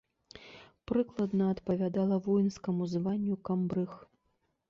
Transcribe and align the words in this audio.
Прыкладна 0.91 1.49
адпавядала 1.55 2.17
воінскаму 2.27 2.83
званню 2.93 3.35
камбрыг. 3.51 3.91